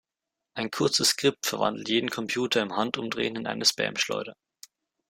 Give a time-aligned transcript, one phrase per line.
[0.55, 4.35] Ein kurzes Skript verwandelt jeden Computer im Handumdrehen in eine Spamschleuder.